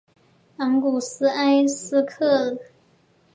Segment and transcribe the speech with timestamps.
[0.57, 2.59] 昂古斯廷埃斯卡勒德新城。